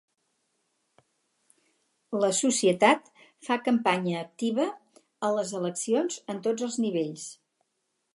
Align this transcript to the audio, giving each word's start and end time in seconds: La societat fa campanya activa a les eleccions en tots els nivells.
La 2.23 2.29
societat 2.37 3.11
fa 3.49 3.57
campanya 3.67 4.17
activa 4.23 4.65
a 5.29 5.31
les 5.37 5.53
eleccions 5.61 6.19
en 6.35 6.41
tots 6.49 6.67
els 6.69 6.79
nivells. 6.87 7.29